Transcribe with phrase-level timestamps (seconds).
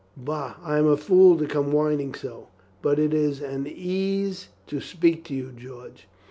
[0.17, 2.47] "Bah, I am a fool to come whining so,
[2.81, 6.07] but it is an ease to speak to you, George."